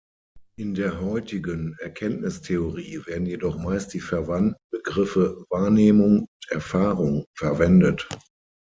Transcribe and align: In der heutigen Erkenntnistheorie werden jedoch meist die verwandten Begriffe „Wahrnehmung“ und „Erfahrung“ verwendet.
In 0.57 0.73
der 0.73 0.99
heutigen 0.99 1.75
Erkenntnistheorie 1.79 3.03
werden 3.05 3.27
jedoch 3.27 3.59
meist 3.59 3.93
die 3.93 3.99
verwandten 3.99 4.57
Begriffe 4.71 5.45
„Wahrnehmung“ 5.51 6.21
und 6.21 6.27
„Erfahrung“ 6.49 7.23
verwendet. 7.37 8.09